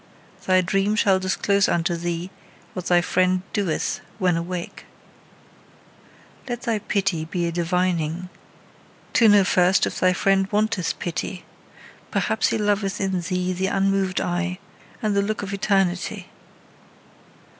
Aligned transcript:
Thy 0.47 0.61
dream 0.61 0.95
shall 0.95 1.19
disclose 1.19 1.69
unto 1.69 1.95
thee 1.95 2.31
what 2.73 2.87
thy 2.87 3.01
friend 3.01 3.43
doeth 3.53 4.01
when 4.17 4.35
awake. 4.35 4.87
Let 6.49 6.63
thy 6.63 6.79
pity 6.79 7.23
be 7.25 7.45
a 7.45 7.51
divining: 7.51 8.29
to 9.13 9.27
know 9.27 9.43
first 9.43 9.85
if 9.85 9.99
thy 9.99 10.13
friend 10.13 10.51
wanteth 10.51 10.97
pity. 10.97 11.45
Perhaps 12.09 12.47
he 12.47 12.57
loveth 12.57 12.99
in 12.99 13.21
thee 13.21 13.53
the 13.53 13.67
unmoved 13.67 14.19
eye, 14.19 14.57
and 15.03 15.15
the 15.15 15.21
look 15.21 15.43
of 15.43 15.53
eternity. 15.53 16.31